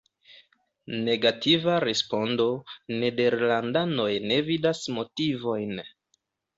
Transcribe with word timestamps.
Negativa 1.09 1.75
respondo- 1.85 2.49
nederlandanoj 3.05 4.11
ne 4.27 4.43
vidas 4.53 4.85
motivojn. 5.01 5.89